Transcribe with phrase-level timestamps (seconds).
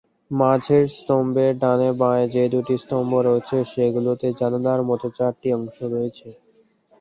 [0.31, 6.27] মাঝের স্তম্ভের ডানে-বাঁয়ে যে দুটি স্তম্ভ রয়েছে, সেগুলোতে জানালার মতো চারটি অংশ রয়েছে।